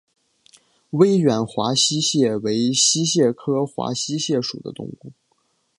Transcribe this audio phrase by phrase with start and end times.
[0.93, 5.13] 威远华溪蟹为溪蟹科华溪蟹属的动物。